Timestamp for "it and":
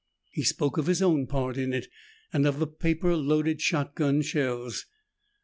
1.73-2.47